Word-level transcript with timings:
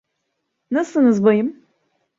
Nasılsınız 0.71 1.23
bayım? 1.23 1.65